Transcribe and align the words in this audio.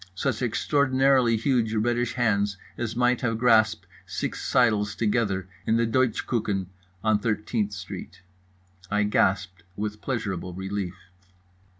Such 0.15 0.41
extraordinarily 0.41 1.37
huge 1.37 1.75
reddish 1.75 2.13
hands 2.13 2.57
as 2.75 2.95
might 2.95 3.21
have 3.21 3.37
grasped 3.37 3.85
six 4.07 4.43
seidels 4.43 4.95
together 4.95 5.47
in 5.67 5.77
the 5.77 5.85
Deutsche 5.85 6.25
Küchen 6.25 6.65
on 7.03 7.19
13th 7.19 7.71
street. 7.73 8.21
I 8.89 9.03
gasped 9.03 9.61
with 9.75 10.01
pleasurable 10.01 10.55
relief. 10.55 10.95